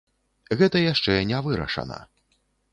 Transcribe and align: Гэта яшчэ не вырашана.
Гэта 0.61 0.81
яшчэ 0.93 1.19
не 1.33 1.43
вырашана. 1.51 2.03